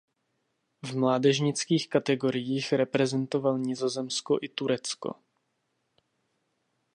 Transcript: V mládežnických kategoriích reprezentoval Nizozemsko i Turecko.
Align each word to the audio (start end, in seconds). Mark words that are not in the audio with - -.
V 0.85 0.95
mládežnických 0.97 1.89
kategoriích 1.89 2.73
reprezentoval 2.73 3.57
Nizozemsko 3.59 4.37
i 4.41 4.49
Turecko. 4.49 5.15